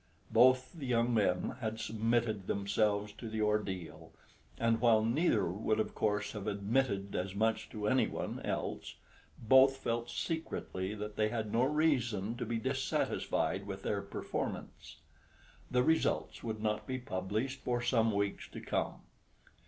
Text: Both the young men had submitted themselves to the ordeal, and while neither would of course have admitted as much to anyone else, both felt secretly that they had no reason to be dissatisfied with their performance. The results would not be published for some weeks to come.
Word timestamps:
Both 0.31 0.73
the 0.73 0.87
young 0.87 1.13
men 1.13 1.57
had 1.61 1.79
submitted 1.79 2.47
themselves 2.47 3.13
to 3.13 3.29
the 3.29 3.43
ordeal, 3.43 4.11
and 4.57 4.81
while 4.81 5.05
neither 5.05 5.45
would 5.45 5.79
of 5.79 5.93
course 5.93 6.31
have 6.31 6.47
admitted 6.47 7.15
as 7.15 7.35
much 7.35 7.69
to 7.69 7.85
anyone 7.87 8.39
else, 8.39 8.95
both 9.37 9.77
felt 9.77 10.09
secretly 10.09 10.95
that 10.95 11.17
they 11.17 11.29
had 11.29 11.53
no 11.53 11.65
reason 11.65 12.35
to 12.37 12.47
be 12.47 12.57
dissatisfied 12.57 13.67
with 13.67 13.83
their 13.83 14.01
performance. 14.01 14.97
The 15.69 15.83
results 15.83 16.41
would 16.43 16.63
not 16.63 16.87
be 16.87 16.97
published 16.97 17.59
for 17.61 17.79
some 17.79 18.11
weeks 18.11 18.47
to 18.53 18.59
come. 18.59 19.01